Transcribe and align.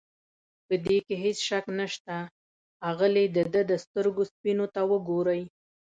په 0.67 0.75
دې 0.85 0.97
کې 1.05 1.15
هېڅ 1.23 1.37
شک 1.47 1.65
نشته، 1.79 2.15
اغلې 2.89 3.25
د 3.35 3.37
ده 3.53 3.61
د 3.71 3.73
سترګو 3.83 4.23
سپینو 4.31 4.65
ته 4.73 4.81
وګورئ. 4.91 5.41